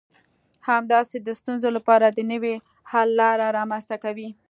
[0.69, 2.55] همداسې د ستونزو لپاره د نوي
[2.91, 4.29] حل لارې رامنځته کوي.